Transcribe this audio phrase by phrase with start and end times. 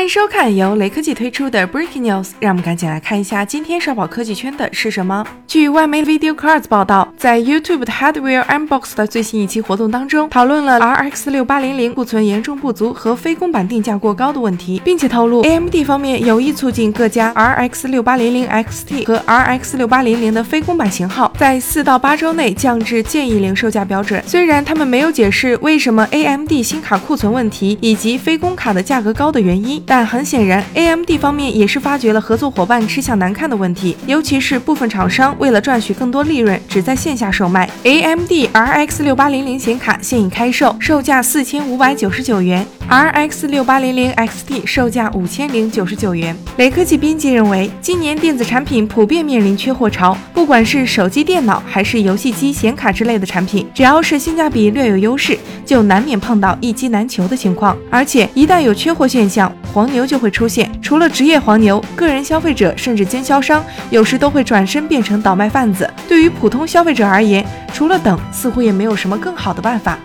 [0.00, 5.22] 欢迎收看由雷科技推出的 Breaking News，让我们赶紧来看一下今天刷爆科技圈的是什么。
[5.46, 19.04] 据外媒 Video Cards 报道，在 YouTube 的 Hardware Unbox 的最新一期活动当中，讨论了 RX 六八零零库存严重不足和非公版定价过高的问题，并且透露 AMD 方面有意促进各家 RX 六八零零 XT
[19.04, 24.22] 和 RX 六八零零的非公版型号在四到八周内降至建议零售价标准。
[24.26, 29.84] 虽然他们没有解释为什么 AMD 新卡库存问题以及非公卡的价格高的原因。
[29.90, 37.68] 但很显然，AMD 方面也是发觉了合作伙伴吃相难看的问题，尤其是部分厂商为了赚取更多利润，只在线下售卖。
[37.82, 46.36] AMD RX 六八零零显卡现已开售，售价四千五百九十九元；RX 六八零零 XT 售价五千零九十九元。
[46.58, 55.36] 雷科技编辑认为，今年电子产品普遍面临缺货潮，不管是手机、电脑还是游戏机、显卡之类的产品，只要是性价比略有优势，
[55.70, 57.78] 就难免碰到一机难求的情况。
[57.88, 65.88] 而且一旦有缺货现象，黄牛就会出现，除了职业黄牛，个人消费者甚至经销商有时都会转身变成倒卖贩子。
[66.08, 69.96] 对于普通消费者而言，除了等，似乎也没有什么更好的办法。